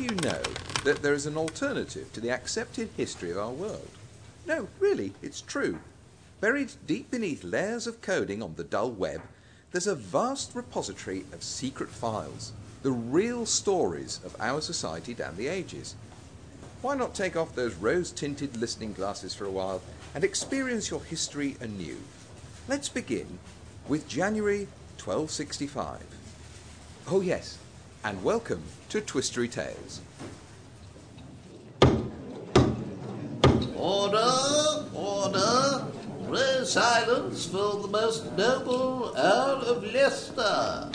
You 0.00 0.16
know 0.22 0.40
that 0.84 1.02
there 1.02 1.12
is 1.12 1.26
an 1.26 1.36
alternative 1.36 2.10
to 2.14 2.20
the 2.20 2.30
accepted 2.30 2.88
history 2.96 3.32
of 3.32 3.36
our 3.36 3.50
world? 3.50 3.90
No, 4.46 4.66
really, 4.78 5.12
it's 5.20 5.42
true. 5.42 5.78
Buried 6.40 6.72
deep 6.86 7.10
beneath 7.10 7.44
layers 7.44 7.86
of 7.86 8.00
coding 8.00 8.42
on 8.42 8.54
the 8.54 8.64
dull 8.64 8.90
web, 8.90 9.20
there's 9.72 9.86
a 9.86 9.94
vast 9.94 10.54
repository 10.54 11.26
of 11.34 11.42
secret 11.42 11.90
files, 11.90 12.54
the 12.82 12.90
real 12.90 13.44
stories 13.44 14.20
of 14.24 14.34
our 14.40 14.62
society 14.62 15.12
down 15.12 15.36
the 15.36 15.48
ages. 15.48 15.96
Why 16.80 16.96
not 16.96 17.14
take 17.14 17.36
off 17.36 17.54
those 17.54 17.74
rose 17.74 18.10
tinted 18.10 18.56
listening 18.56 18.94
glasses 18.94 19.34
for 19.34 19.44
a 19.44 19.50
while 19.50 19.82
and 20.14 20.24
experience 20.24 20.90
your 20.90 21.04
history 21.04 21.58
anew? 21.60 21.98
Let's 22.68 22.88
begin 22.88 23.38
with 23.86 24.08
January 24.08 24.66
1265. 24.96 26.00
Oh, 27.08 27.20
yes, 27.20 27.58
and 28.02 28.22
welcome 28.24 28.62
to 28.88 28.98
Twistory 29.00 29.50
Tales. 29.50 30.00
Order, 33.76 34.86
order. 34.94 35.86
Pray 36.26 36.64
silence 36.64 37.46
for 37.46 37.82
the 37.82 37.88
most 37.88 38.32
noble 38.38 39.12
Earl 39.16 39.62
of 39.66 39.84
Leicester. 39.84 40.90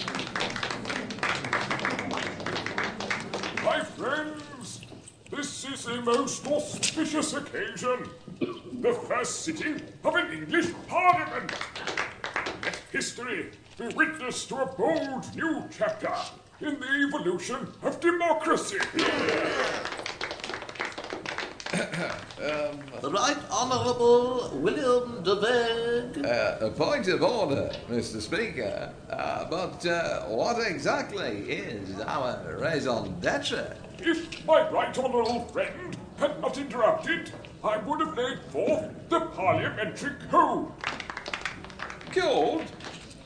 My 3.64 3.84
friends, 3.84 4.82
this 5.30 5.66
is 5.66 5.86
a 5.86 6.02
most 6.02 6.48
auspicious 6.48 7.34
occasion. 7.34 8.10
The 8.82 8.94
first 9.08 9.42
sitting 9.42 9.80
of 10.04 10.16
an 10.16 10.32
English 10.32 10.68
Parliament. 10.88 11.54
Let 12.64 12.82
history 12.92 13.52
be 13.78 13.90
witness 13.90 14.46
to 14.46 14.56
a 14.56 14.66
bold 14.66 15.36
new 15.36 15.66
chapter 15.70 16.12
in 16.62 16.80
the 16.80 17.08
evolution 17.08 17.68
of 17.84 18.00
democracy. 18.00 18.78
The 23.02 23.12
Right 23.12 23.38
Honourable 23.52 24.52
William 24.56 25.22
de 25.24 25.36
Veg. 25.36 26.26
Uh, 26.26 26.58
a 26.66 26.72
point 26.72 27.08
of 27.08 27.22
order, 27.22 27.72
Mr. 27.90 28.22
Speaker. 28.22 28.92
Uh, 29.10 29.46
but 29.50 29.86
uh, 29.86 30.22
what 30.24 30.58
exactly 30.66 31.42
is 31.50 32.00
our 32.02 32.58
raison 32.60 33.20
d'etre? 33.20 33.76
If 34.00 34.46
my 34.46 34.70
right 34.70 34.98
honourable 34.98 35.46
friend 35.46 35.96
had 36.18 36.42
not 36.42 36.58
interrupted, 36.58 37.32
I 37.64 37.78
would 37.78 38.00
have 38.00 38.18
laid 38.18 38.40
forth 38.50 38.92
the 39.10 39.22
parliamentary 39.22 40.16
code. 40.32 40.72
Code? 42.12 42.66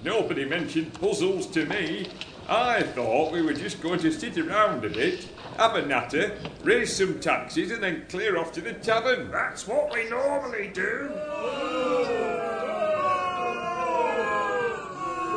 Nobody 0.03 0.45
mentioned 0.45 0.93
puzzles 0.93 1.47
to 1.47 1.65
me. 1.65 2.09
I 2.51 2.81
thought 2.81 3.31
we 3.31 3.43
were 3.43 3.53
just 3.53 3.79
going 3.79 3.99
to 3.99 4.11
sit 4.11 4.35
around 4.35 4.83
a 4.83 4.89
bit, 4.89 5.27
have 5.57 5.75
a 5.75 5.85
natter, 5.85 6.35
raise 6.63 6.95
some 6.95 7.19
taxes, 7.19 7.69
and 7.69 7.83
then 7.83 8.07
clear 8.09 8.39
off 8.39 8.51
to 8.53 8.61
the 8.61 8.73
tavern. 8.73 9.29
That's 9.29 9.67
what 9.67 9.93
we 9.93 10.09
normally 10.09 10.71
do. 10.73 11.11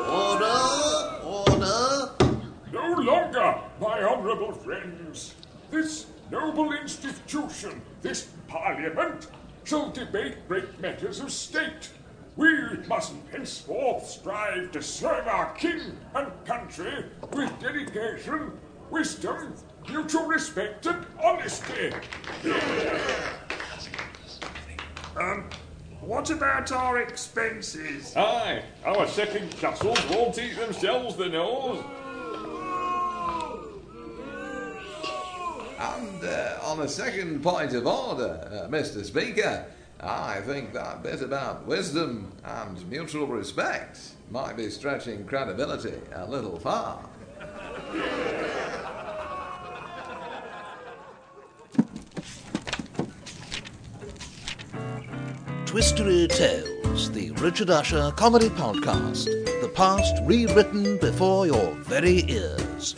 Order, 0.08 0.56
order. 1.22 2.12
No 2.72 2.94
longer, 2.96 3.58
my 3.78 4.02
honourable 4.02 4.52
friends. 4.52 5.34
This 5.70 6.06
noble 6.30 6.72
institution, 6.72 7.82
this 8.00 8.30
Parliament, 8.48 9.26
shall 9.64 9.90
debate 9.90 10.48
great 10.48 10.80
matters 10.80 11.20
of 11.20 11.30
state. 11.30 11.90
We 12.36 12.78
must 12.88 13.12
henceforth 13.30 14.06
strive 14.06 14.72
to 14.72 14.82
serve 14.82 15.26
our 15.26 15.52
king 15.54 15.98
and 16.14 16.32
country 16.46 17.04
with 17.32 17.52
dedication, 17.60 18.52
wisdom, 18.90 19.54
mutual 19.88 20.26
respect, 20.26 20.86
and 20.86 21.04
honesty. 21.22 21.92
Um, 25.14 25.44
what 26.00 26.30
about 26.30 26.72
our 26.72 27.00
expenses? 27.00 28.16
Aye, 28.16 28.62
our 28.86 29.06
second 29.06 29.50
castles 29.52 29.98
won't 30.08 30.38
eat 30.38 30.56
themselves 30.56 31.16
the 31.16 31.28
nose. 31.28 31.84
And 35.78 36.24
uh, 36.24 36.58
on 36.62 36.80
a 36.80 36.88
second 36.88 37.42
point 37.42 37.74
of 37.74 37.86
order, 37.86 38.64
uh, 38.64 38.68
Mr. 38.68 39.04
Speaker, 39.04 39.66
I 40.02 40.40
think 40.40 40.72
that 40.72 41.04
bit 41.04 41.22
about 41.22 41.64
wisdom 41.64 42.32
and 42.44 42.90
mutual 42.90 43.28
respect 43.28 44.00
might 44.30 44.56
be 44.56 44.68
stretching 44.68 45.24
credibility 45.24 45.94
a 46.12 46.26
little 46.26 46.58
far. 46.58 47.08
Twistory 55.66 56.28
Tales, 56.28 57.10
the 57.12 57.30
Richard 57.40 57.70
Usher 57.70 58.12
comedy 58.16 58.48
podcast. 58.48 59.24
The 59.62 59.70
past 59.74 60.14
rewritten 60.24 60.98
before 60.98 61.46
your 61.46 61.70
very 61.84 62.24
ears. 62.28 62.96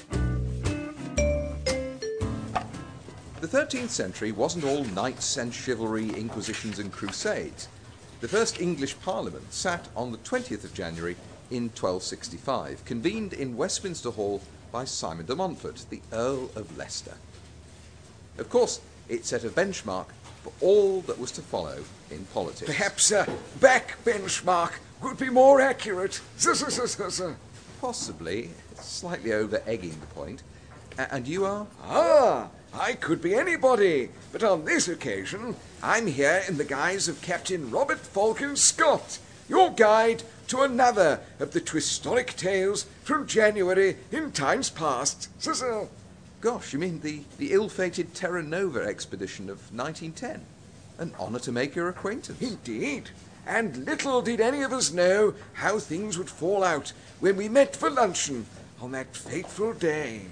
13th 3.54 3.90
century 3.90 4.32
wasn't 4.32 4.64
all 4.64 4.82
knights 4.82 5.36
and 5.36 5.54
chivalry, 5.54 6.08
inquisitions 6.18 6.80
and 6.80 6.90
crusades. 6.90 7.68
The 8.20 8.26
first 8.26 8.60
English 8.60 8.98
Parliament 9.00 9.52
sat 9.52 9.86
on 9.94 10.10
the 10.10 10.18
20th 10.18 10.64
of 10.64 10.74
January 10.74 11.14
in 11.52 11.68
1265, 11.68 12.84
convened 12.84 13.32
in 13.32 13.56
Westminster 13.56 14.10
Hall 14.10 14.42
by 14.72 14.84
Simon 14.84 15.26
de 15.26 15.36
Montfort, 15.36 15.86
the 15.88 16.02
Earl 16.12 16.50
of 16.56 16.76
Leicester. 16.76 17.14
Of 18.38 18.50
course, 18.50 18.80
it 19.08 19.24
set 19.24 19.44
a 19.44 19.50
benchmark 19.50 20.06
for 20.42 20.52
all 20.60 21.02
that 21.02 21.20
was 21.20 21.30
to 21.32 21.40
follow 21.40 21.84
in 22.10 22.24
politics. 22.34 22.68
Perhaps 22.68 23.12
a 23.12 23.28
back 23.60 23.98
benchmark 24.04 24.72
would 25.00 25.16
be 25.16 25.30
more 25.30 25.60
accurate. 25.60 26.20
Possibly, 27.80 28.50
slightly 28.74 29.32
over 29.32 29.62
egging 29.64 30.00
the 30.00 30.06
point. 30.06 30.42
A- 30.98 31.14
And 31.14 31.28
you 31.28 31.44
are? 31.44 31.68
ah, 31.84 32.48
I 32.76 32.94
could 32.94 33.22
be 33.22 33.36
anybody, 33.36 34.08
but 34.32 34.42
on 34.42 34.64
this 34.64 34.88
occasion, 34.88 35.54
I'm 35.80 36.08
here 36.08 36.42
in 36.48 36.56
the 36.56 36.64
guise 36.64 37.06
of 37.06 37.22
Captain 37.22 37.70
Robert 37.70 38.00
Falcon 38.00 38.56
Scott, 38.56 39.20
your 39.48 39.70
guide 39.70 40.24
to 40.48 40.62
another 40.62 41.20
of 41.38 41.52
the 41.52 41.60
twistoric 41.60 42.34
tales 42.34 42.86
from 43.04 43.28
January 43.28 43.96
in 44.10 44.32
times 44.32 44.70
past. 44.70 45.28
Gosh, 46.40 46.72
you 46.72 46.80
mean 46.80 47.00
the, 47.00 47.22
the 47.38 47.52
ill 47.52 47.68
fated 47.68 48.12
Terra 48.12 48.42
Nova 48.42 48.80
expedition 48.80 49.48
of 49.48 49.72
1910? 49.72 50.44
An 50.98 51.14
honour 51.18 51.38
to 51.40 51.52
make 51.52 51.76
your 51.76 51.88
acquaintance. 51.88 52.42
Indeed. 52.42 53.10
And 53.46 53.86
little 53.86 54.20
did 54.20 54.40
any 54.40 54.62
of 54.62 54.72
us 54.72 54.92
know 54.92 55.34
how 55.52 55.78
things 55.78 56.18
would 56.18 56.28
fall 56.28 56.64
out 56.64 56.92
when 57.20 57.36
we 57.36 57.48
met 57.48 57.76
for 57.76 57.88
luncheon 57.88 58.46
on 58.80 58.90
that 58.92 59.16
fateful 59.16 59.74
day. 59.74 60.22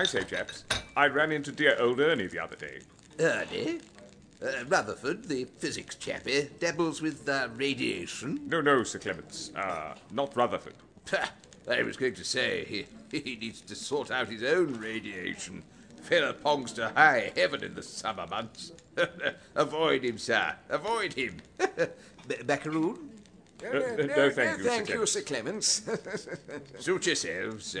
I 0.00 0.04
say, 0.04 0.24
chaps, 0.24 0.64
I 0.96 1.08
ran 1.08 1.30
into 1.30 1.52
dear 1.52 1.76
old 1.78 2.00
Ernie 2.00 2.26
the 2.26 2.38
other 2.38 2.56
day. 2.56 2.78
Ernie? 3.18 3.80
Uh, 4.42 4.64
Rutherford, 4.66 5.24
the 5.28 5.44
physics 5.44 5.94
chappie, 5.94 6.48
dabbles 6.58 7.02
with 7.02 7.28
uh, 7.28 7.48
radiation. 7.54 8.40
No, 8.46 8.62
no, 8.62 8.82
Sir 8.82 8.98
Clements. 8.98 9.50
Uh, 9.54 9.94
not 10.10 10.34
Rutherford. 10.34 10.72
Pah, 11.04 11.28
I 11.70 11.82
was 11.82 11.98
going 11.98 12.14
to 12.14 12.24
say, 12.24 12.64
he, 12.64 12.86
he 13.12 13.36
needs 13.36 13.60
to 13.60 13.74
sort 13.74 14.10
out 14.10 14.28
his 14.28 14.42
own 14.42 14.80
radiation. 14.80 15.64
Feller 16.00 16.32
pongs 16.32 16.74
to 16.76 16.88
high 16.88 17.30
heaven 17.36 17.62
in 17.62 17.74
the 17.74 17.82
summer 17.82 18.26
months. 18.26 18.72
Avoid 19.54 20.02
him, 20.02 20.16
sir. 20.16 20.54
Avoid 20.70 21.12
him. 21.12 21.42
B- 22.26 22.36
Macaroon? 22.48 23.10
No, 23.62 23.72
no, 23.72 24.06
no, 24.06 24.30
thank 24.30 24.58
you, 24.58 24.64
Sir 24.64 24.70
Thank 24.70 24.88
you, 24.88 24.94
Clements. 25.24 25.68
Sir 25.68 25.96
Clements. 25.96 26.28
Suit 26.78 27.06
yourselves. 27.06 27.76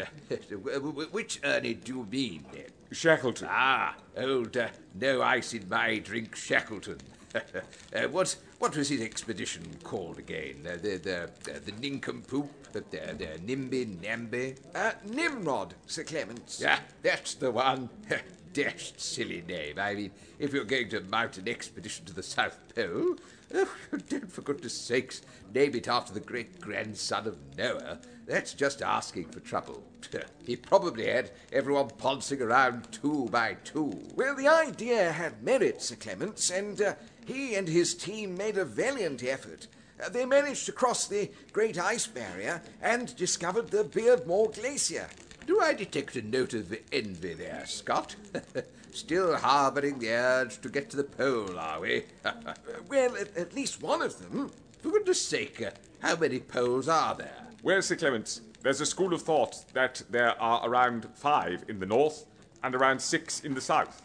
Which 1.10 1.40
Ernie 1.44 1.74
do 1.74 1.92
you 1.98 2.06
mean, 2.10 2.44
then? 2.52 2.64
Shackleton. 2.92 3.48
Ah, 3.50 3.94
old 4.16 4.56
uh, 4.56 4.68
no 4.94 5.22
ice 5.22 5.54
in 5.54 5.68
my 5.68 5.98
drink 5.98 6.34
Shackleton. 6.34 6.98
uh, 7.34 8.08
what 8.08 8.36
what 8.58 8.76
was 8.76 8.88
his 8.88 9.00
expedition 9.00 9.62
called 9.84 10.18
again? 10.18 10.66
Uh, 10.66 10.76
the 10.82 10.96
the 10.96 11.22
uh, 11.24 11.58
the 11.64 11.72
nincompoop, 11.80 12.72
the 12.72 12.80
the, 12.90 13.14
the 13.14 13.26
nimby 13.46 14.00
namby. 14.00 14.56
uh, 14.74 14.92
Nimrod, 15.04 15.74
Sir 15.86 16.02
Clements. 16.02 16.60
Yeah, 16.60 16.80
that's 17.02 17.34
the 17.34 17.50
one. 17.50 17.88
Dashed 18.52 19.00
silly 19.00 19.44
name. 19.46 19.78
I 19.78 19.94
mean, 19.94 20.10
if 20.40 20.52
you're 20.52 20.64
going 20.64 20.88
to 20.88 21.00
mount 21.02 21.38
an 21.38 21.48
expedition 21.48 22.04
to 22.06 22.12
the 22.12 22.22
South 22.24 22.58
Pole, 22.74 23.14
oh, 23.54 23.68
don't 24.08 24.30
for 24.30 24.42
goodness 24.42 24.74
sakes 24.74 25.22
name 25.54 25.74
it 25.74 25.88
after 25.88 26.12
the 26.12 26.20
great 26.20 26.60
grandson 26.60 27.26
of 27.26 27.38
Noah. 27.56 27.98
That's 28.26 28.54
just 28.54 28.82
asking 28.82 29.26
for 29.26 29.40
trouble. 29.40 29.82
he 30.46 30.56
probably 30.56 31.08
had 31.08 31.30
everyone 31.52 31.90
pouncing 31.98 32.40
around 32.40 32.90
two 32.92 33.26
by 33.30 33.54
two. 33.64 33.98
Well, 34.14 34.36
the 34.36 34.48
idea 34.48 35.12
had 35.12 35.42
merit, 35.42 35.82
Sir 35.82 35.96
Clements, 35.96 36.50
and 36.50 36.80
uh, 36.80 36.94
he 37.26 37.54
and 37.56 37.68
his 37.68 37.94
team 37.94 38.36
made 38.36 38.56
a 38.56 38.64
valiant 38.64 39.24
effort. 39.24 39.66
Uh, 40.02 40.08
they 40.08 40.24
managed 40.24 40.66
to 40.66 40.72
cross 40.72 41.06
the 41.06 41.30
Great 41.52 41.78
Ice 41.78 42.06
Barrier 42.06 42.62
and 42.80 43.14
discovered 43.16 43.68
the 43.68 43.84
Beardmore 43.84 44.54
Glacier. 44.54 45.08
Do 45.46 45.60
I 45.60 45.74
detect 45.74 46.16
a 46.16 46.22
note 46.22 46.54
of 46.54 46.76
envy 46.92 47.34
there, 47.34 47.64
Scott? 47.66 48.16
Still 48.92 49.36
harbouring 49.36 49.98
the 49.98 50.10
urge 50.10 50.60
to 50.60 50.68
get 50.68 50.90
to 50.90 50.96
the 50.96 51.04
pole, 51.04 51.58
are 51.58 51.80
we? 51.80 52.04
Well, 52.88 53.16
at, 53.16 53.36
at 53.36 53.54
least 53.54 53.82
one 53.82 54.02
of 54.02 54.18
them. 54.18 54.50
For 54.80 54.90
goodness 54.90 55.20
sake, 55.20 55.62
uh, 55.62 55.70
how 56.00 56.16
many 56.16 56.40
poles 56.40 56.88
are 56.88 57.14
there? 57.14 57.46
Well, 57.62 57.82
Sir 57.82 57.96
Clements, 57.96 58.40
there's 58.62 58.80
a 58.80 58.86
school 58.86 59.14
of 59.14 59.22
thought 59.22 59.64
that 59.74 60.02
there 60.10 60.40
are 60.40 60.66
around 60.68 61.06
five 61.14 61.64
in 61.68 61.78
the 61.78 61.86
north 61.86 62.26
and 62.62 62.74
around 62.74 63.00
six 63.00 63.40
in 63.40 63.54
the 63.54 63.60
south. 63.60 64.02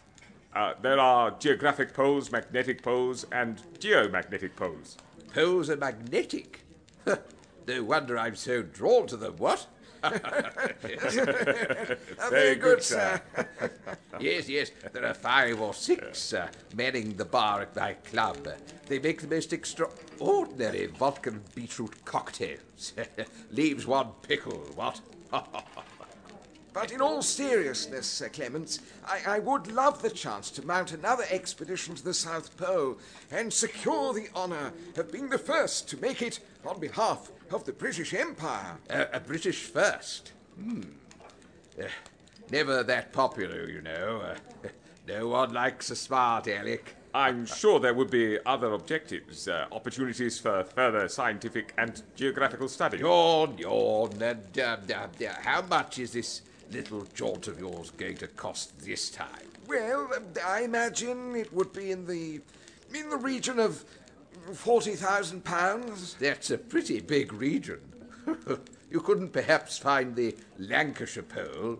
Uh, 0.54 0.74
there 0.80 0.98
are 0.98 1.32
geographic 1.32 1.92
poles, 1.92 2.30
magnetic 2.30 2.82
poles, 2.82 3.26
and 3.32 3.62
geomagnetic 3.78 4.56
poles. 4.56 4.96
Poles 5.34 5.68
are 5.68 5.76
magnetic. 5.76 6.60
no 7.66 7.82
wonder 7.82 8.18
I'm 8.18 8.36
so 8.36 8.62
drawn 8.62 9.06
to 9.08 9.16
them, 9.16 9.36
what? 9.36 9.66
Very 12.30 12.56
good, 12.56 12.82
sir. 12.82 13.20
yes, 14.20 14.48
yes, 14.48 14.70
there 14.92 15.06
are 15.06 15.14
five 15.14 15.60
or 15.60 15.74
six 15.74 16.32
uh, 16.32 16.48
manning 16.74 17.16
the 17.16 17.24
bar 17.24 17.62
at 17.62 17.76
my 17.76 17.94
club. 17.94 18.48
They 18.86 18.98
make 18.98 19.20
the 19.20 19.28
most 19.28 19.52
extraordinary 19.52 20.86
vodka 20.86 21.30
and 21.30 21.54
beetroot 21.54 22.04
cocktails. 22.04 22.92
Leaves 23.50 23.86
one 23.86 24.08
pickle, 24.22 24.66
what? 24.74 25.00
But 26.76 26.92
in 26.92 27.00
all 27.00 27.22
seriousness, 27.22 28.06
Sir 28.06 28.28
Clements, 28.28 28.80
I, 29.06 29.36
I 29.36 29.38
would 29.38 29.72
love 29.72 30.02
the 30.02 30.10
chance 30.10 30.50
to 30.50 30.66
mount 30.66 30.92
another 30.92 31.24
expedition 31.30 31.94
to 31.94 32.04
the 32.04 32.12
South 32.12 32.54
Pole 32.58 32.98
and 33.30 33.50
secure 33.50 34.12
the 34.12 34.28
honour 34.34 34.74
of 34.98 35.10
being 35.10 35.30
the 35.30 35.38
first 35.38 35.88
to 35.88 35.96
make 35.96 36.20
it 36.20 36.38
on 36.66 36.78
behalf 36.78 37.32
of 37.50 37.64
the 37.64 37.72
British 37.72 38.12
Empire. 38.12 38.76
Uh, 38.90 39.06
a 39.10 39.20
British 39.20 39.62
first? 39.62 40.32
Hmm. 40.60 40.82
Uh, 41.80 41.84
never 42.50 42.82
that 42.82 43.10
popular, 43.10 43.70
you 43.70 43.80
know. 43.80 44.20
Uh, 44.22 44.68
no 45.08 45.28
one 45.28 45.54
likes 45.54 45.90
a 45.90 45.96
smart 45.96 46.46
aleck. 46.46 46.94
I'm 47.14 47.46
sure 47.46 47.80
there 47.80 47.94
would 47.94 48.10
be 48.10 48.38
other 48.44 48.74
objectives, 48.74 49.48
uh, 49.48 49.64
opportunities 49.72 50.38
for 50.38 50.62
further 50.62 51.08
scientific 51.08 51.72
and 51.78 52.02
geographical 52.16 52.68
study. 52.68 52.98
Yawn, 52.98 53.56
yawn, 53.56 54.10
and 54.20 54.60
um, 54.60 54.80
um, 54.94 55.10
uh, 55.26 55.32
how 55.40 55.62
much 55.62 55.98
is 55.98 56.12
this 56.12 56.42
little 56.70 57.06
jaunt 57.14 57.48
of 57.48 57.58
yours 57.58 57.90
going 57.90 58.16
to 58.18 58.28
cost 58.28 58.78
this 58.80 59.10
time? 59.10 59.48
Well, 59.68 60.08
um, 60.16 60.24
I 60.44 60.62
imagine 60.62 61.34
it 61.36 61.52
would 61.52 61.72
be 61.72 61.90
in 61.90 62.06
the 62.06 62.40
in 62.94 63.10
the 63.10 63.16
region 63.16 63.58
of 63.58 63.84
forty 64.52 64.94
thousand 64.94 65.44
pounds. 65.44 66.14
That's 66.20 66.50
a 66.50 66.58
pretty 66.58 67.00
big 67.00 67.32
region. 67.32 67.80
you 68.90 69.00
couldn't 69.00 69.32
perhaps 69.32 69.78
find 69.78 70.14
the 70.14 70.36
Lancashire 70.58 71.22
pole. 71.22 71.78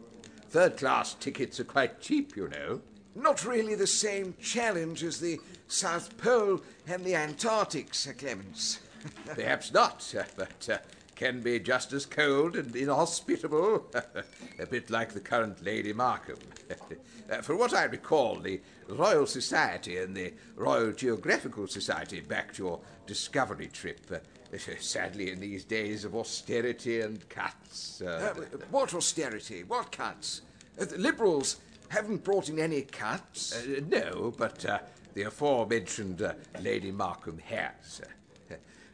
Third 0.51 0.77
class 0.77 1.15
tickets 1.15 1.61
are 1.61 1.65
quite 1.65 2.01
cheap, 2.01 2.37
you 2.37 2.49
know. 2.49 2.81
Not 3.15 3.45
really 3.45 3.75
the 3.75 3.87
same 3.87 4.35
challenge 4.41 5.03
as 5.03 5.21
the 5.21 5.41
South 5.69 6.17
Pole 6.19 6.61
and 6.87 7.05
the 7.05 7.15
Antarctic, 7.15 7.95
Sir 7.95 8.13
Clements. 8.13 8.81
Perhaps 9.27 9.73
not, 9.73 10.15
but 10.37 10.69
uh, 10.71 10.79
can 11.17 11.41
be 11.41 11.59
just 11.59 11.93
as 11.93 12.07
cold 12.07 12.55
and 12.55 12.77
inhospitable. 12.77 13.87
a 14.61 14.67
bit 14.67 14.91
like 14.91 15.13
the 15.13 15.21
current 15.21 15.65
Lady 15.65 15.93
Markham. 15.93 16.39
uh, 17.31 17.41
for 17.43 17.57
what 17.57 17.75
I 17.75 17.85
recall, 17.85 18.37
the 18.37 18.61
Royal 18.89 19.27
Society 19.27 19.97
and 19.97 20.15
the 20.15 20.33
Royal 20.55 20.93
Geographical 20.93 21.67
Society 21.67 22.21
backed 22.21 22.59
your 22.59 22.81
discovery 23.07 23.69
trip. 23.69 24.01
Uh, 24.13 24.19
sadly, 24.81 25.33
in 25.33 25.41
these 25.41 25.65
days 25.65 26.05
of 26.05 26.15
austerity 26.15 27.01
and 27.01 27.29
cuts. 27.29 28.01
Uh, 28.01 28.35
what 28.71 28.95
austerity? 28.95 29.65
What 29.65 29.91
cuts? 29.91 30.43
Uh, 30.81 30.85
the 30.85 30.99
Liberals 30.99 31.57
haven't 31.89 32.25
brought 32.25 32.49
in 32.49 32.59
any 32.59 32.83
cuts. 32.83 33.57
Uh, 33.57 33.81
no, 33.89 34.35
but 34.37 34.65
uh, 34.65 34.79
the 35.15 35.23
aforementioned 35.23 36.23
uh, 36.23 36.35
Lady 36.61 36.93
Markham 36.93 37.39
has. 37.39 38.03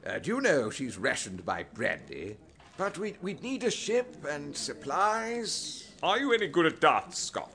Uh, 0.07 0.19
do 0.19 0.35
you 0.35 0.41
know 0.41 0.69
she's 0.71 0.99
rationed 0.99 1.45
by 1.45 1.63
brandy? 1.75 2.37
But 2.77 2.99
we'd, 2.99 3.17
we'd 3.23 3.43
need 3.43 3.63
a 3.65 3.71
ship 3.71 4.17
and 4.29 4.57
supplies. 4.57 5.91
Are 6.03 6.19
you 6.19 6.33
any 6.33 6.49
good 6.49 6.67
at 6.67 6.81
darts, 6.81 7.19
Scott? 7.19 7.53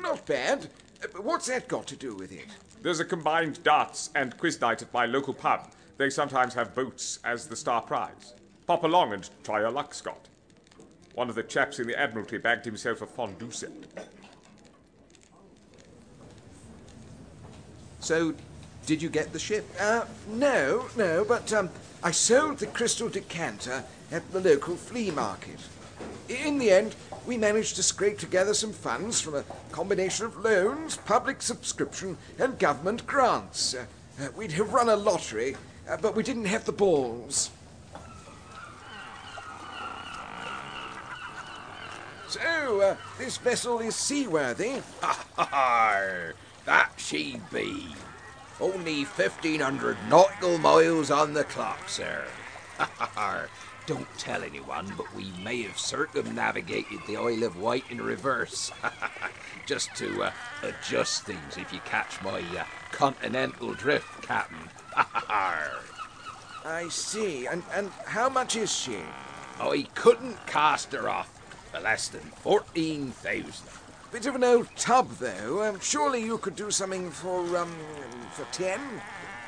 Not 0.00 0.26
bad. 0.26 0.68
Uh, 1.02 1.06
but 1.12 1.24
what's 1.24 1.46
that 1.46 1.68
got 1.68 1.86
to 1.86 1.96
do 1.96 2.14
with 2.14 2.32
it? 2.32 2.46
There's 2.82 3.00
a 3.00 3.04
combined 3.04 3.62
darts 3.62 4.10
and 4.14 4.36
quiz 4.36 4.60
night 4.60 4.82
at 4.82 4.92
my 4.92 5.06
local 5.06 5.34
pub. 5.34 5.70
They 5.96 6.10
sometimes 6.10 6.54
have 6.54 6.74
boats 6.74 7.18
as 7.24 7.46
the 7.46 7.56
star 7.56 7.82
prize. 7.82 8.34
Pop 8.66 8.84
along 8.84 9.12
and 9.12 9.28
try 9.44 9.60
your 9.60 9.70
luck, 9.70 9.94
Scott. 9.94 10.28
One 11.14 11.28
of 11.28 11.34
the 11.34 11.42
chaps 11.42 11.78
in 11.78 11.86
the 11.86 11.98
Admiralty 11.98 12.38
bagged 12.38 12.64
himself 12.64 13.02
a 13.02 13.06
fondue 13.06 13.50
set. 13.50 13.72
So, 18.00 18.34
did 18.88 19.02
you 19.02 19.10
get 19.10 19.34
the 19.34 19.38
ship? 19.38 19.68
Uh, 19.78 20.06
no, 20.28 20.86
no, 20.96 21.22
but 21.22 21.52
um, 21.52 21.68
I 22.02 22.10
sold 22.10 22.56
the 22.56 22.66
crystal 22.68 23.10
decanter 23.10 23.84
at 24.10 24.32
the 24.32 24.40
local 24.40 24.76
flea 24.76 25.10
market. 25.10 25.58
In 26.30 26.56
the 26.56 26.70
end, 26.70 26.96
we 27.26 27.36
managed 27.36 27.76
to 27.76 27.82
scrape 27.82 28.18
together 28.18 28.54
some 28.54 28.72
funds 28.72 29.20
from 29.20 29.34
a 29.34 29.44
combination 29.72 30.24
of 30.24 30.38
loans, 30.38 30.96
public 30.96 31.42
subscription, 31.42 32.16
and 32.38 32.58
government 32.58 33.06
grants. 33.06 33.74
Uh, 33.74 33.84
uh, 34.22 34.28
we'd 34.34 34.52
have 34.52 34.72
run 34.72 34.88
a 34.88 34.96
lottery, 34.96 35.54
uh, 35.86 35.98
but 35.98 36.16
we 36.16 36.22
didn't 36.22 36.46
have 36.46 36.64
the 36.64 36.72
balls. 36.72 37.50
So, 42.28 42.80
uh, 42.80 42.96
this 43.18 43.36
vessel 43.36 43.80
is 43.80 43.94
seaworthy. 43.94 44.80
Ha 45.02 45.26
ha! 45.36 46.32
That 46.64 46.92
she 46.96 47.38
be. 47.52 47.86
Only 48.60 49.04
1,500 49.04 49.96
nautical 50.08 50.58
miles 50.58 51.10
on 51.10 51.32
the 51.32 51.44
clock, 51.44 51.88
sir. 51.88 52.24
Don't 53.86 54.18
tell 54.18 54.42
anyone, 54.42 54.92
but 54.96 55.14
we 55.14 55.32
may 55.42 55.62
have 55.62 55.78
circumnavigated 55.78 56.98
the 57.06 57.16
Isle 57.16 57.44
of 57.44 57.56
Wight 57.56 57.84
in 57.88 58.02
reverse. 58.02 58.70
Just 59.66 59.94
to 59.96 60.24
uh, 60.24 60.32
adjust 60.62 61.24
things, 61.24 61.56
if 61.56 61.72
you 61.72 61.80
catch 61.84 62.20
my 62.22 62.42
uh, 62.58 62.64
continental 62.90 63.72
drift, 63.74 64.22
Captain. 64.22 64.58
I 64.96 66.88
see. 66.90 67.46
And, 67.46 67.62
and 67.72 67.90
how 68.04 68.28
much 68.28 68.56
is 68.56 68.74
she? 68.74 68.98
I 69.60 69.86
couldn't 69.94 70.46
cast 70.46 70.92
her 70.92 71.08
off 71.08 71.30
for 71.72 71.80
less 71.80 72.08
than 72.08 72.20
14,000. 72.20 73.52
Bit 74.10 74.24
of 74.24 74.36
an 74.36 74.44
old 74.44 74.68
tub, 74.74 75.10
though. 75.18 75.62
Um, 75.62 75.80
surely 75.80 76.24
you 76.24 76.38
could 76.38 76.56
do 76.56 76.70
something 76.70 77.10
for, 77.10 77.58
um, 77.58 77.74
for 78.32 78.46
ten? 78.52 78.80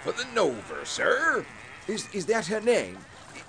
For 0.02 0.12
the 0.12 0.26
Nova, 0.34 0.84
sir? 0.84 1.46
Is, 1.88 2.06
is 2.12 2.26
that 2.26 2.46
her 2.46 2.60
name? 2.60 2.98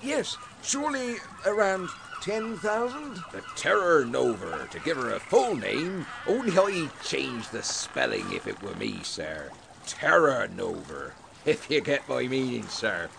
Yes, 0.02 0.38
surely 0.64 1.18
around 1.46 1.90
10,000? 2.22 3.16
The 3.34 3.44
Terror 3.58 4.06
Nova, 4.06 4.68
to 4.72 4.80
give 4.80 4.96
her 4.96 5.14
a 5.14 5.20
full 5.20 5.56
name, 5.56 6.06
only 6.28 6.58
I'd 6.58 7.04
change 7.04 7.50
the 7.50 7.62
spelling 7.62 8.32
if 8.32 8.48
it 8.48 8.62
were 8.64 8.76
me, 8.76 9.00
sir. 9.04 9.52
Terror 9.86 10.48
Nova, 10.56 11.12
if 11.46 11.70
you 11.70 11.82
get 11.82 12.08
my 12.08 12.26
meaning, 12.26 12.68
sir. 12.68 13.10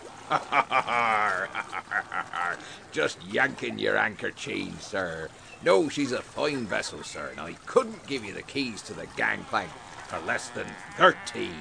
Just 2.91 3.23
yanking 3.23 3.77
your 3.77 3.97
anchor 3.97 4.31
chain, 4.31 4.79
sir. 4.79 5.29
No, 5.63 5.87
she's 5.87 6.11
a 6.11 6.21
fine 6.21 6.65
vessel, 6.65 7.03
sir, 7.03 7.29
and 7.31 7.39
I 7.39 7.53
couldn't 7.65 8.05
give 8.05 8.25
you 8.25 8.33
the 8.33 8.41
keys 8.41 8.81
to 8.83 8.93
the 8.93 9.07
gangplank 9.15 9.69
for 10.07 10.19
less 10.19 10.49
than 10.49 10.67
thirty. 10.97 11.51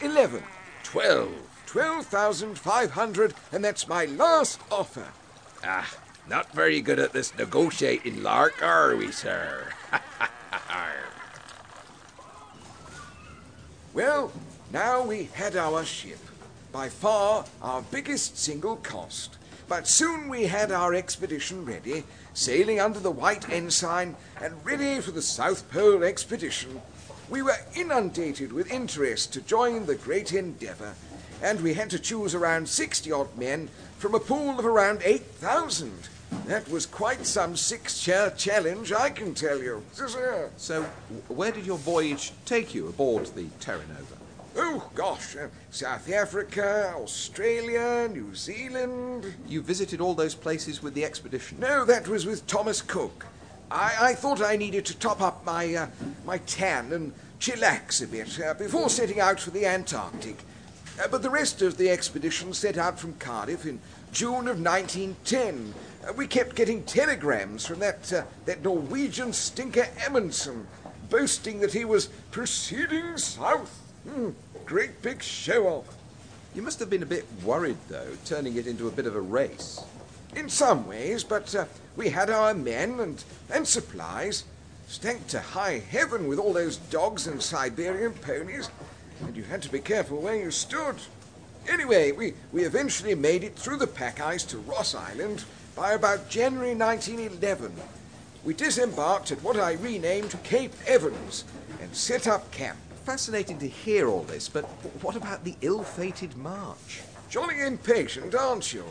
Eleven. 0.00 0.42
Twelve. 0.82 1.34
Twelve 1.66 2.06
thousand 2.06 2.58
five 2.58 2.92
hundred, 2.92 3.34
and 3.50 3.62
that's 3.62 3.86
my 3.88 4.06
last 4.06 4.60
offer. 4.70 5.06
Ah, 5.64 5.94
not 6.28 6.52
very 6.52 6.80
good 6.80 6.98
at 6.98 7.12
this 7.12 7.36
negotiating 7.36 8.22
lark, 8.22 8.62
are 8.62 8.96
we, 8.96 9.12
sir? 9.12 9.68
well, 13.92 14.32
now 14.72 15.04
we 15.04 15.24
had 15.34 15.56
our 15.56 15.84
ship. 15.84 16.18
By 16.72 16.88
far 16.88 17.44
our 17.60 17.82
biggest 17.82 18.38
single 18.38 18.76
cost. 18.76 19.36
But 19.68 19.88
soon 19.88 20.28
we 20.28 20.44
had 20.44 20.70
our 20.70 20.94
expedition 20.94 21.64
ready, 21.64 22.04
sailing 22.34 22.80
under 22.80 22.98
the 22.98 23.10
white 23.10 23.48
ensign 23.48 24.16
and 24.40 24.64
ready 24.64 25.00
for 25.00 25.10
the 25.12 25.22
South 25.22 25.70
Pole 25.70 26.02
expedition. 26.02 26.80
We 27.30 27.42
were 27.42 27.56
inundated 27.74 28.52
with 28.52 28.70
interest 28.70 29.32
to 29.32 29.40
join 29.40 29.86
the 29.86 29.94
great 29.94 30.32
endeavour, 30.32 30.94
and 31.42 31.60
we 31.60 31.74
had 31.74 31.90
to 31.90 31.98
choose 31.98 32.34
around 32.34 32.68
60 32.68 33.10
odd 33.10 33.36
men 33.38 33.68
from 33.98 34.14
a 34.14 34.20
pool 34.20 34.58
of 34.58 34.66
around 34.66 35.00
8,000. 35.04 36.08
That 36.46 36.68
was 36.68 36.86
quite 36.86 37.24
some 37.24 37.56
six 37.56 38.00
chair 38.00 38.30
challenge, 38.30 38.92
I 38.92 39.10
can 39.10 39.34
tell 39.34 39.62
you. 39.62 39.82
So, 40.56 40.82
where 41.28 41.52
did 41.52 41.66
your 41.66 41.78
voyage 41.78 42.32
take 42.44 42.74
you 42.74 42.88
aboard 42.88 43.26
the 43.34 43.46
Terra 43.60 43.86
Nova? 43.88 44.21
Oh, 44.54 44.90
gosh, 44.94 45.36
uh, 45.36 45.48
South 45.70 46.10
Africa, 46.12 46.92
Australia, 46.96 48.08
New 48.12 48.34
Zealand. 48.34 49.34
You 49.48 49.62
visited 49.62 50.00
all 50.00 50.14
those 50.14 50.34
places 50.34 50.82
with 50.82 50.94
the 50.94 51.04
expedition? 51.04 51.58
No, 51.58 51.84
that 51.86 52.06
was 52.06 52.26
with 52.26 52.46
Thomas 52.46 52.82
Cook. 52.82 53.26
I, 53.70 53.94
I 54.00 54.14
thought 54.14 54.42
I 54.42 54.56
needed 54.56 54.84
to 54.86 54.98
top 54.98 55.22
up 55.22 55.44
my, 55.46 55.74
uh, 55.74 55.86
my 56.26 56.38
tan 56.38 56.92
and 56.92 57.12
chillax 57.40 58.02
a 58.02 58.06
bit 58.06 58.38
uh, 58.40 58.54
before 58.54 58.90
setting 58.90 59.20
out 59.20 59.40
for 59.40 59.50
the 59.50 59.64
Antarctic. 59.64 60.36
Uh, 61.02 61.08
but 61.08 61.22
the 61.22 61.30
rest 61.30 61.62
of 61.62 61.78
the 61.78 61.88
expedition 61.88 62.52
set 62.52 62.76
out 62.76 62.98
from 62.98 63.14
Cardiff 63.14 63.64
in 63.64 63.80
June 64.12 64.46
of 64.48 64.60
1910. 64.60 65.72
Uh, 66.06 66.12
we 66.12 66.26
kept 66.26 66.54
getting 66.54 66.82
telegrams 66.84 67.64
from 67.64 67.78
that, 67.78 68.12
uh, 68.12 68.24
that 68.44 68.62
Norwegian 68.62 69.32
stinker 69.32 69.88
Amundsen, 70.04 70.66
boasting 71.08 71.60
that 71.60 71.72
he 71.72 71.86
was 71.86 72.06
proceeding 72.30 73.16
south. 73.16 73.78
Hmm, 74.08 74.30
great 74.64 75.00
big 75.02 75.22
show 75.22 75.66
off. 75.66 75.96
You 76.54 76.62
must 76.62 76.80
have 76.80 76.90
been 76.90 77.02
a 77.02 77.06
bit 77.06 77.24
worried, 77.44 77.78
though, 77.88 78.16
turning 78.24 78.56
it 78.56 78.66
into 78.66 78.88
a 78.88 78.90
bit 78.90 79.06
of 79.06 79.14
a 79.14 79.20
race. 79.20 79.80
In 80.34 80.48
some 80.48 80.86
ways, 80.86 81.24
but 81.24 81.54
uh, 81.54 81.66
we 81.96 82.08
had 82.08 82.30
our 82.30 82.52
men 82.52 83.00
and, 83.00 83.22
and 83.50 83.66
supplies. 83.66 84.44
Stank 84.88 85.26
to 85.28 85.40
high 85.40 85.78
heaven 85.78 86.26
with 86.26 86.38
all 86.38 86.52
those 86.52 86.76
dogs 86.76 87.26
and 87.26 87.40
Siberian 87.40 88.12
ponies, 88.12 88.68
and 89.22 89.36
you 89.36 89.44
had 89.44 89.62
to 89.62 89.72
be 89.72 89.78
careful 89.78 90.20
where 90.20 90.36
you 90.36 90.50
stood. 90.50 90.96
Anyway, 91.68 92.12
we, 92.12 92.34
we 92.50 92.64
eventually 92.64 93.14
made 93.14 93.44
it 93.44 93.56
through 93.56 93.76
the 93.76 93.86
pack 93.86 94.20
ice 94.20 94.42
to 94.44 94.58
Ross 94.58 94.94
Island 94.94 95.44
by 95.76 95.92
about 95.92 96.28
January 96.28 96.74
1911. 96.74 97.72
We 98.44 98.52
disembarked 98.52 99.30
at 99.30 99.42
what 99.42 99.56
I 99.56 99.74
renamed 99.74 100.36
Cape 100.42 100.74
Evans 100.86 101.44
and 101.80 101.94
set 101.94 102.26
up 102.26 102.50
camp. 102.50 102.78
Fascinating 103.04 103.58
to 103.58 103.68
hear 103.68 104.08
all 104.08 104.22
this, 104.22 104.48
but 104.48 104.64
what 105.02 105.16
about 105.16 105.42
the 105.42 105.56
ill 105.60 105.82
fated 105.82 106.36
march? 106.36 107.02
Jolly 107.28 107.60
impatient, 107.60 108.32
aren't 108.32 108.72
you? 108.72 108.84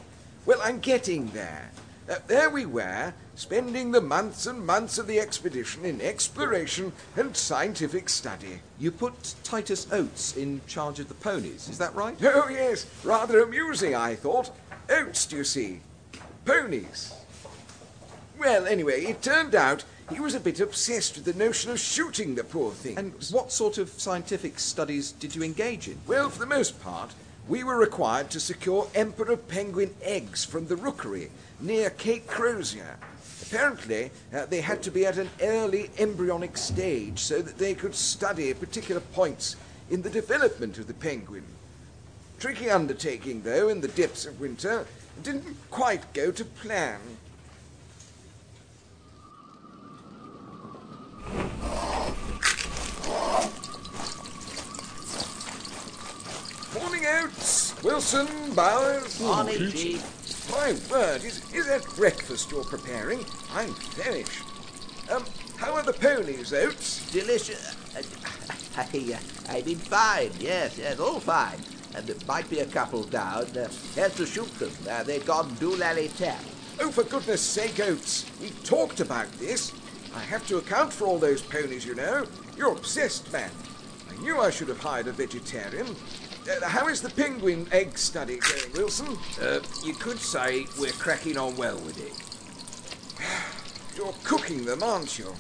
Well, 0.45 0.59
I'm 0.61 0.79
getting 0.79 1.27
there. 1.27 1.71
Uh, 2.09 2.15
there 2.27 2.49
we 2.49 2.65
were, 2.65 3.13
spending 3.35 3.91
the 3.91 4.01
months 4.01 4.47
and 4.47 4.65
months 4.65 4.97
of 4.97 5.07
the 5.07 5.19
expedition 5.19 5.85
in 5.85 6.01
exploration 6.01 6.91
and 7.15 7.37
scientific 7.37 8.09
study. 8.09 8.59
You 8.77 8.91
put 8.91 9.35
Titus 9.45 9.87
Oates 9.93 10.35
in 10.35 10.59
charge 10.67 10.99
of 10.99 11.07
the 11.07 11.13
ponies, 11.13 11.69
is 11.69 11.77
that 11.77 11.95
right? 11.95 12.17
Oh, 12.21 12.49
yes, 12.49 12.87
rather 13.05 13.41
amusing, 13.41 13.95
I 13.95 14.15
thought. 14.15 14.51
Oates, 14.89 15.25
do 15.25 15.37
you 15.37 15.45
see? 15.45 15.79
Ponies. 16.43 17.13
Well, 18.37 18.65
anyway, 18.65 19.05
it 19.05 19.21
turned 19.21 19.55
out 19.55 19.85
he 20.13 20.19
was 20.19 20.35
a 20.35 20.39
bit 20.39 20.59
obsessed 20.59 21.15
with 21.15 21.25
the 21.25 21.33
notion 21.33 21.71
of 21.71 21.79
shooting 21.79 22.35
the 22.35 22.43
poor 22.43 22.71
things. 22.71 22.97
And 22.97 23.13
what 23.31 23.51
sort 23.51 23.77
of 23.77 23.89
scientific 23.89 24.59
studies 24.59 25.11
did 25.11 25.35
you 25.35 25.43
engage 25.43 25.87
in? 25.87 25.97
Well, 26.07 26.29
for 26.29 26.39
the 26.39 26.45
most 26.45 26.81
part, 26.81 27.13
we 27.47 27.63
were 27.63 27.77
required 27.77 28.29
to 28.31 28.39
secure 28.39 28.87
emperor 28.93 29.37
penguin 29.37 29.93
eggs 30.01 30.45
from 30.45 30.67
the 30.67 30.75
rookery 30.75 31.31
near 31.59 31.89
Cape 31.89 32.27
Crozier. 32.27 32.97
Apparently, 33.41 34.11
uh, 34.33 34.45
they 34.45 34.61
had 34.61 34.81
to 34.83 34.91
be 34.91 35.05
at 35.05 35.17
an 35.17 35.29
early 35.41 35.89
embryonic 35.97 36.57
stage 36.57 37.19
so 37.19 37.41
that 37.41 37.57
they 37.57 37.73
could 37.73 37.95
study 37.95 38.53
particular 38.53 39.01
points 39.01 39.55
in 39.89 40.01
the 40.01 40.09
development 40.09 40.77
of 40.77 40.87
the 40.87 40.93
penguin. 40.93 41.43
Tricky 42.39 42.69
undertaking, 42.69 43.41
though, 43.43 43.67
in 43.67 43.81
the 43.81 43.87
depths 43.89 44.25
of 44.25 44.39
winter. 44.39 44.85
Didn't 45.21 45.57
quite 45.69 46.13
go 46.13 46.31
to 46.31 46.45
plan. 46.45 46.99
Oates. 57.11 57.83
Wilson, 57.83 58.27
Bowers. 58.55 59.19
Morning, 59.19 59.71
Chief. 59.71 60.49
My 60.49 60.73
word, 60.89 61.23
is, 61.23 61.53
is 61.53 61.67
that 61.67 61.83
breakfast 61.95 62.51
you're 62.51 62.63
preparing? 62.63 63.19
I'm 63.53 63.73
famished. 63.73 64.43
Um, 65.11 65.23
how 65.57 65.73
are 65.73 65.83
the 65.83 65.93
ponies, 65.93 66.53
Oates? 66.53 67.11
Delicious. 67.11 67.75
Uh, 67.95 68.01
I, 68.77 69.13
uh, 69.13 69.17
I've 69.49 69.65
been 69.65 69.75
fine, 69.75 70.31
yes, 70.39 70.77
yes, 70.77 70.99
all 70.99 71.19
fine. 71.19 71.59
And 71.95 72.07
there 72.07 72.15
might 72.27 72.49
be 72.49 72.59
a 72.59 72.65
couple 72.65 73.03
down. 73.03 73.45
Uh, 73.57 73.69
had 73.95 74.13
to 74.13 74.25
shoot 74.25 74.51
them. 74.59 74.71
Uh, 74.89 75.03
they'd 75.03 75.25
gone 75.25 75.49
doolally 75.55 76.15
tap. 76.17 76.41
Oh, 76.79 76.91
for 76.91 77.03
goodness 77.03 77.41
sake, 77.41 77.79
Oates. 77.79 78.25
We 78.39 78.49
talked 78.63 79.01
about 79.01 79.31
this. 79.33 79.73
I 80.15 80.19
have 80.19 80.47
to 80.47 80.57
account 80.57 80.93
for 80.93 81.07
all 81.07 81.19
those 81.19 81.41
ponies, 81.41 81.85
you 81.85 81.95
know. 81.95 82.25
You're 82.57 82.71
obsessed, 82.71 83.31
man. 83.31 83.51
I 84.09 84.21
knew 84.21 84.39
I 84.39 84.49
should 84.49 84.69
have 84.69 84.79
hired 84.79 85.07
a 85.07 85.11
vegetarian. 85.11 85.95
Uh, 86.49 86.67
how 86.67 86.87
is 86.87 87.01
the 87.01 87.09
penguin 87.09 87.67
egg 87.71 87.95
study 87.97 88.37
going, 88.37 88.73
Wilson? 88.73 89.15
Uh, 89.39 89.59
you 89.83 89.93
could 89.93 90.17
say 90.17 90.65
we're 90.79 90.91
cracking 90.93 91.37
on 91.37 91.55
well 91.55 91.77
with 91.81 91.99
it. 91.99 92.13
You're 93.97 94.13
cooking 94.23 94.65
them, 94.65 94.81
aren't 94.81 95.19
you? 95.19 95.31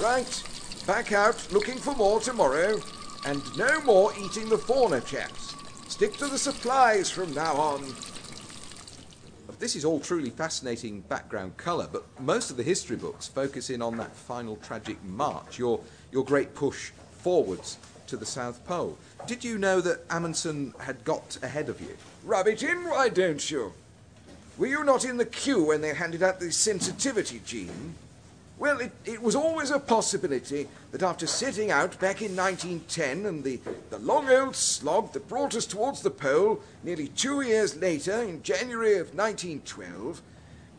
Right, 0.00 0.42
back 0.86 1.10
out 1.12 1.52
looking 1.52 1.78
for 1.78 1.94
more 1.94 2.20
tomorrow. 2.20 2.80
And 3.26 3.42
no 3.56 3.80
more 3.80 4.12
eating 4.22 4.48
the 4.48 4.58
fauna, 4.58 5.00
chaps. 5.00 5.56
Stick 5.88 6.16
to 6.18 6.26
the 6.26 6.38
supplies 6.38 7.10
from 7.10 7.34
now 7.34 7.54
on. 7.54 7.82
This 9.58 9.74
is 9.74 9.84
all 9.84 9.98
truly 9.98 10.30
fascinating 10.30 11.00
background 11.00 11.56
colour, 11.56 11.88
but 11.90 12.04
most 12.20 12.50
of 12.50 12.56
the 12.56 12.62
history 12.62 12.96
books 12.96 13.26
focus 13.26 13.70
in 13.70 13.80
on 13.82 13.96
that 13.96 14.14
final 14.14 14.56
tragic 14.56 15.02
march, 15.04 15.58
your, 15.58 15.80
your 16.12 16.24
great 16.24 16.54
push 16.54 16.90
forwards 17.12 17.78
to 18.06 18.16
the 18.16 18.26
South 18.26 18.64
Pole. 18.66 18.98
Did 19.26 19.44
you 19.44 19.58
know 19.58 19.80
that 19.80 20.04
Amundsen 20.10 20.74
had 20.78 21.04
got 21.04 21.38
ahead 21.42 21.68
of 21.68 21.80
you? 21.80 21.96
Rub 22.24 22.46
it 22.46 22.62
in, 22.62 22.84
why 22.84 23.08
don't 23.08 23.50
you? 23.50 23.72
Were 24.56 24.66
you 24.66 24.84
not 24.84 25.04
in 25.04 25.16
the 25.16 25.24
queue 25.24 25.64
when 25.64 25.80
they 25.80 25.94
handed 25.94 26.22
out 26.22 26.40
the 26.40 26.52
sensitivity 26.52 27.40
gene? 27.44 27.94
Well, 28.56 28.80
it, 28.80 28.92
it 29.04 29.20
was 29.20 29.34
always 29.34 29.70
a 29.70 29.80
possibility 29.80 30.68
that 30.92 31.02
after 31.02 31.26
setting 31.26 31.72
out 31.72 31.98
back 31.98 32.22
in 32.22 32.36
1910 32.36 33.26
and 33.26 33.42
the, 33.42 33.60
the 33.90 33.98
long 33.98 34.30
old 34.30 34.54
slog 34.54 35.12
that 35.12 35.28
brought 35.28 35.56
us 35.56 35.66
towards 35.66 36.02
the 36.02 36.10
pole 36.10 36.60
nearly 36.84 37.08
two 37.08 37.40
years 37.40 37.76
later 37.76 38.22
in 38.22 38.44
January 38.44 38.94
of 38.94 39.14
1912, 39.14 40.22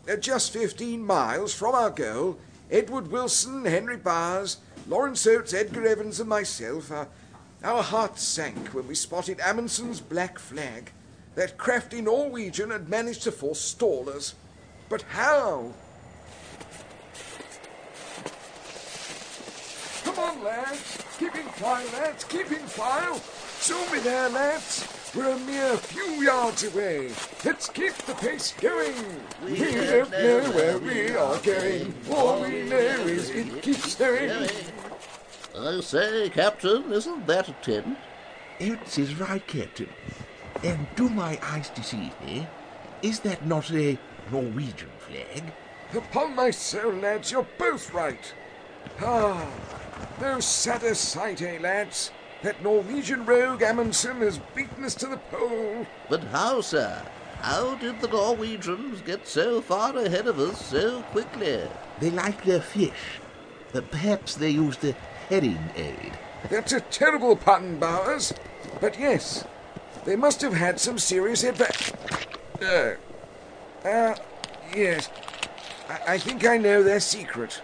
uh, 0.08 0.16
just 0.16 0.54
15 0.54 1.06
miles 1.06 1.54
from 1.54 1.76
our 1.76 1.90
goal, 1.90 2.38
Edward 2.72 3.12
Wilson, 3.12 3.66
Henry 3.66 3.98
Bowers, 3.98 4.58
Lawrence 4.88 5.26
Oates, 5.26 5.54
Edgar 5.54 5.88
Evans, 5.88 6.20
and 6.20 6.30
myself, 6.30 6.92
uh, 6.92 7.06
our 7.64 7.82
hearts 7.82 8.22
sank 8.22 8.68
when 8.70 8.88
we 8.88 8.94
spotted 8.94 9.40
Amundsen's 9.40 10.00
black 10.00 10.38
flag. 10.38 10.92
That 11.34 11.58
crafty 11.58 12.02
Norwegian 12.02 12.70
had 12.70 12.88
managed 12.88 13.24
to 13.24 13.32
forestall 13.32 14.10
us. 14.10 14.36
But 14.88 15.02
how? 15.02 15.74
Come 20.04 20.20
on, 20.20 20.44
lads. 20.44 21.04
Keep 21.18 21.36
in 21.36 21.48
file, 21.48 21.88
lads. 21.94 22.24
Keep 22.26 22.52
in 22.52 22.68
file. 22.68 23.18
Soon 23.60 23.92
be 23.92 24.00
there, 24.00 24.30
lads. 24.30 24.88
We're 25.16 25.32
a 25.32 25.40
mere 25.40 25.78
few 25.78 26.22
yards 26.22 26.64
away. 26.66 27.12
Let's 27.44 27.70
keep 27.70 27.94
the 27.94 28.14
pace 28.16 28.54
going. 28.60 28.94
We, 29.44 29.58
don't 29.58 30.12
know 30.12 30.42
where 30.52 30.78
we 30.78 31.16
are 31.16 31.38
going. 31.40 31.96
All 32.12 32.42
we 32.42 32.64
know 32.64 32.78
is 32.78 33.30
it 33.30 33.62
keeps 33.62 33.96
going. 33.96 34.50
I 35.58 35.80
say, 35.80 36.30
Captain, 36.30 36.92
isn't 36.92 37.28
that 37.28 37.48
a 37.48 37.54
tent? 37.54 37.98
It 38.60 38.80
is 38.88 38.98
is 38.98 39.20
right, 39.20 39.46
Captain. 39.48 39.90
And 40.64 40.86
do 40.96 41.08
my 41.08 41.40
eyes 41.42 41.70
deceive 41.70 42.14
me? 42.26 42.48
Is 43.02 43.22
that 43.22 43.46
not 43.46 43.72
a 43.72 43.98
Norwegian 44.32 44.90
flag? 45.00 45.54
Upon 45.96 46.36
my 46.36 46.52
soul, 46.52 46.92
lads, 46.94 47.32
you're 47.32 47.48
both 47.58 47.94
right. 47.94 48.34
Ah, 49.02 49.48
no 50.20 50.40
sadder 50.42 50.94
sight, 50.94 51.42
eh, 51.42 51.58
lads? 51.62 52.12
That 52.44 52.62
Norwegian 52.62 53.26
rogue 53.26 53.62
Amundsen 53.62 54.18
has 54.18 54.40
beaten 54.56 54.84
us 54.84 54.96
to 54.96 55.08
the 55.08 55.18
pole. 55.18 55.88
But 56.10 56.24
how, 56.26 56.62
sir? 56.62 57.02
How 57.40 57.76
did 57.76 58.02
the 58.02 58.10
Norwegians 58.10 59.02
get 59.02 59.26
so 59.26 59.62
far 59.62 59.96
ahead 59.96 60.28
of 60.28 60.40
us 60.40 60.66
so 60.66 61.02
quickly? 61.12 61.62
They 62.00 62.10
like 62.12 62.44
their 62.44 62.62
fish. 62.62 63.20
But 63.72 63.90
perhaps 63.92 64.36
they 64.36 64.50
used 64.50 64.84
a 64.84 64.96
herring 65.30 65.70
aid. 65.76 66.14
That's 66.50 66.74
a 66.74 66.82
terrible 66.82 67.36
pun, 67.36 67.80
Bowers. 67.80 68.34
But 68.80 69.00
yes, 69.00 69.46
they 70.06 70.16
must 70.16 70.42
have 70.42 70.54
had 70.54 70.80
some 70.80 71.00
serious 71.00 71.44
advantage. 71.44 71.94
Uh, 72.62 72.96
uh, 73.88 74.16
yes. 74.76 75.10
I-, 75.90 76.14
I 76.14 76.18
think 76.18 76.46
I 76.46 76.58
know 76.58 76.84
their 76.84 77.00
secret. 77.00 77.62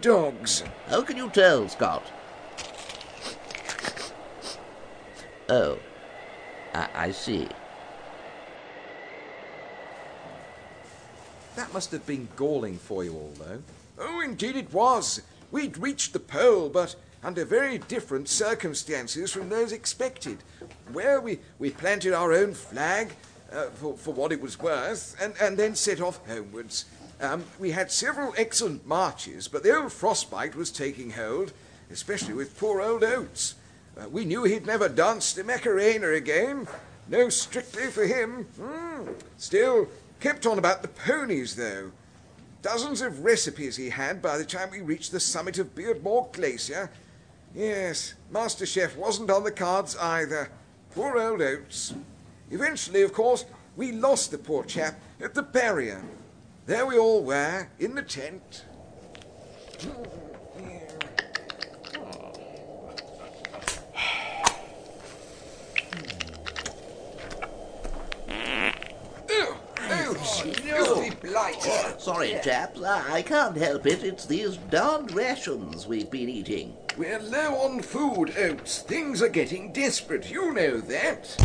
Dogs. 0.00 0.64
How 0.88 1.02
can 1.02 1.16
you 1.16 1.30
tell, 1.30 1.68
Scott? 1.68 2.04
Oh, 5.48 5.78
I, 6.74 6.88
I 6.94 7.10
see. 7.10 7.48
That 11.56 11.72
must 11.72 11.90
have 11.92 12.06
been 12.06 12.28
galling 12.36 12.78
for 12.78 13.02
you 13.02 13.14
all, 13.14 13.32
though. 13.38 13.62
Oh, 13.98 14.20
indeed 14.20 14.56
it 14.56 14.72
was. 14.72 15.22
We'd 15.50 15.78
reached 15.78 16.12
the 16.12 16.20
pole, 16.20 16.68
but 16.68 16.96
under 17.22 17.44
very 17.44 17.78
different 17.78 18.28
circumstances 18.28 19.32
from 19.32 19.48
those 19.48 19.72
expected. 19.72 20.38
Where 20.92 21.20
we, 21.20 21.40
we 21.58 21.70
planted 21.70 22.12
our 22.12 22.32
own 22.32 22.54
flag 22.54 23.12
uh, 23.52 23.66
for, 23.70 23.96
for 23.96 24.12
what 24.12 24.32
it 24.32 24.40
was 24.40 24.58
worth 24.58 25.16
and, 25.20 25.34
and 25.40 25.56
then 25.56 25.74
set 25.74 26.00
off 26.00 26.26
homewards. 26.26 26.84
Um, 27.20 27.44
we 27.58 27.72
had 27.72 27.90
several 27.90 28.34
excellent 28.36 28.86
marches, 28.86 29.48
but 29.48 29.62
the 29.62 29.76
old 29.76 29.92
frostbite 29.92 30.54
was 30.54 30.70
taking 30.70 31.10
hold, 31.10 31.52
especially 31.90 32.34
with 32.34 32.58
poor 32.58 32.80
old 32.80 33.02
Oates. 33.02 33.56
Uh, 33.98 34.08
we 34.08 34.24
knew 34.24 34.44
he'd 34.44 34.66
never 34.66 34.88
danced 34.88 35.34
the 35.34 35.42
Macarena 35.42 36.10
again. 36.10 36.68
No 37.08 37.28
strictly 37.28 37.88
for 37.88 38.06
him. 38.06 38.46
Mm. 38.60 39.14
Still, 39.38 39.88
kept 40.20 40.46
on 40.46 40.58
about 40.58 40.82
the 40.82 40.88
ponies, 40.88 41.56
though. 41.56 41.90
Dozens 42.60 43.00
of 43.00 43.24
recipes 43.24 43.76
he 43.76 43.90
had 43.90 44.20
by 44.20 44.36
the 44.36 44.44
time 44.44 44.70
we 44.70 44.80
reached 44.80 45.12
the 45.12 45.20
summit 45.20 45.58
of 45.58 45.74
Beardmore 45.74 46.32
Glacier. 46.32 46.90
Yes, 47.54 48.14
Master 48.30 48.66
Chef 48.66 48.96
wasn't 48.96 49.30
on 49.30 49.44
the 49.44 49.52
cards 49.52 49.96
either. 49.96 50.50
Poor 50.90 51.16
old 51.18 51.40
Oates. 51.40 51.94
Eventually, 52.50 53.02
of 53.02 53.12
course, 53.12 53.44
we 53.76 53.92
lost 53.92 54.32
the 54.32 54.38
poor 54.38 54.64
chap 54.64 54.98
at 55.20 55.34
the 55.34 55.42
barrier. 55.42 56.02
There 56.66 56.84
we 56.84 56.98
all 56.98 57.22
were, 57.22 57.68
in 57.78 57.94
the 57.94 58.02
tent. 58.02 58.64
Sorry, 71.98 72.38
chaps, 72.42 72.82
I 72.82 73.12
I 73.12 73.22
can't 73.22 73.56
help 73.56 73.84
it. 73.86 74.02
It's 74.02 74.24
these 74.24 74.56
darned 74.70 75.12
rations 75.12 75.86
we've 75.86 76.10
been 76.10 76.28
eating. 76.28 76.74
We're 76.96 77.20
low 77.20 77.54
on 77.56 77.82
food, 77.82 78.34
Oates. 78.38 78.78
Things 78.78 79.20
are 79.20 79.28
getting 79.28 79.70
desperate. 79.72 80.30
You 80.30 80.54
know 80.54 80.80
that. 80.80 81.36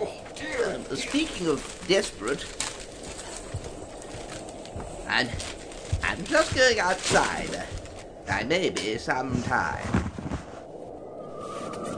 Oh, 0.00 0.12
dear. 0.36 0.74
Um, 0.74 0.96
speaking 0.96 1.46
of 1.46 1.84
desperate, 1.88 2.44
I'm, 5.08 5.28
I'm 6.02 6.22
just 6.24 6.54
going 6.54 6.78
outside. 6.78 7.64
I 8.28 8.44
may 8.44 8.68
be 8.68 8.98
some 8.98 9.42
time. 9.44 10.12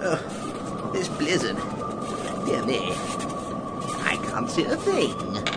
Oh, 0.02 0.90
this 0.94 1.08
blizzard. 1.08 1.56
Dear 2.46 2.64
me. 2.64 2.92
I 4.02 4.16
can't 4.30 4.48
see 4.48 4.64
a 4.64 4.76
thing. 4.76 5.49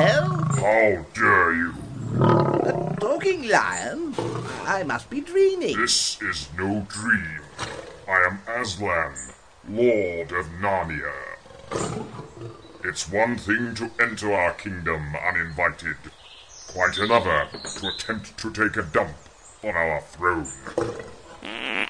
Hell? 0.00 0.44
How 0.56 1.04
dare 1.14 1.52
you? 1.52 1.74
A 2.20 2.96
talking 3.00 3.48
lion? 3.48 4.14
I 4.64 4.82
must 4.84 5.10
be 5.10 5.20
dreaming. 5.20 5.76
This 5.76 6.20
is 6.22 6.48
no 6.56 6.86
dream. 6.88 7.40
I 8.08 8.26
am 8.26 8.40
Aslan, 8.48 9.14
Lord 9.68 10.32
of 10.32 10.46
Narnia. 10.60 11.12
It's 12.82 13.10
one 13.10 13.36
thing 13.36 13.74
to 13.74 13.90
enter 14.00 14.32
our 14.32 14.54
kingdom 14.54 15.14
uninvited, 15.14 15.96
quite 16.68 16.98
another 16.98 17.48
to 17.52 17.88
attempt 17.88 18.38
to 18.38 18.50
take 18.50 18.76
a 18.76 18.82
dump 18.82 19.16
on 19.62 19.74
our 19.74 20.00
throne. 20.00 20.48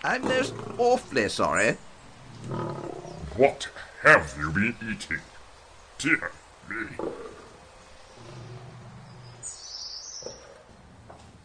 I'm 0.03 0.23
most 0.23 0.55
awfully 0.79 1.29
sorry. 1.29 1.77
What 3.37 3.69
have 4.03 4.35
you 4.39 4.51
been 4.51 4.77
eating? 4.83 5.21
Dear 5.99 6.33
me. 6.69 6.87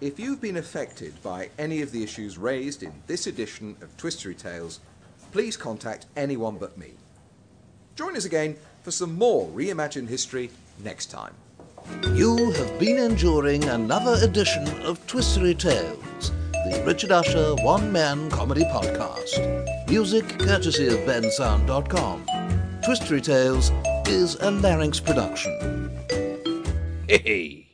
If 0.06 0.20
you've 0.20 0.40
been 0.40 0.58
affected 0.58 1.16
by 1.24 1.50
any 1.58 1.82
of 1.82 1.92
the 1.92 2.04
issues 2.04 2.38
raised 2.38 2.84
in 2.84 2.94
this 3.08 3.26
edition 3.26 3.76
of 3.82 3.98
Twistory 3.98 4.38
Tales, 4.38 4.80
please 5.32 5.58
contact 5.58 6.06
anyone 6.16 6.60
but 6.60 6.78
me. 6.78 6.92
Join 7.96 8.16
us 8.16 8.24
again 8.24 8.56
for 8.84 8.92
some 8.92 9.16
more 9.16 9.48
reimagined 9.48 10.08
history 10.08 10.52
next 10.84 11.08
time. 11.08 11.34
You 12.14 12.52
have 12.52 12.78
been 12.78 13.00
enduring 13.00 13.64
another 13.64 14.24
edition 14.24 14.68
of 14.84 15.04
Twistory 15.08 15.58
Tales, 15.58 16.32
the 16.52 16.84
Richard 16.86 17.12
Usher 17.12 17.56
one 17.64 17.92
man 17.92 18.30
comedy 18.30 18.64
podcast. 18.66 19.90
Music 19.90 20.38
courtesy 20.38 20.86
of 20.86 21.00
bensound.com. 21.00 22.28
Twistory 22.86 23.24
Tales 23.24 23.72
is 24.08 24.36
a 24.36 24.52
larynx 24.52 25.00
production. 25.00 25.90
Hey! 27.10 27.65